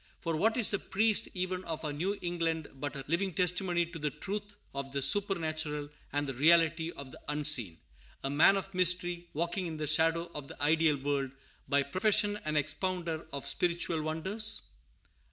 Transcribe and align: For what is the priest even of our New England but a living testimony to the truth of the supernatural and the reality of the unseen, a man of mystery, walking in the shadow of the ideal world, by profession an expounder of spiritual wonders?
For 0.19 0.35
what 0.35 0.57
is 0.57 0.71
the 0.71 0.79
priest 0.79 1.29
even 1.35 1.63
of 1.65 1.85
our 1.85 1.93
New 1.93 2.17
England 2.23 2.69
but 2.73 2.95
a 2.95 3.05
living 3.07 3.35
testimony 3.35 3.85
to 3.85 3.99
the 3.99 4.09
truth 4.09 4.55
of 4.73 4.91
the 4.91 4.99
supernatural 4.99 5.89
and 6.11 6.25
the 6.25 6.33
reality 6.33 6.89
of 6.93 7.11
the 7.11 7.19
unseen, 7.27 7.77
a 8.23 8.29
man 8.31 8.57
of 8.57 8.73
mystery, 8.73 9.29
walking 9.35 9.67
in 9.67 9.77
the 9.77 9.85
shadow 9.85 10.31
of 10.33 10.47
the 10.47 10.59
ideal 10.59 10.97
world, 10.97 11.29
by 11.69 11.83
profession 11.83 12.39
an 12.45 12.55
expounder 12.55 13.27
of 13.31 13.47
spiritual 13.47 14.01
wonders? 14.01 14.63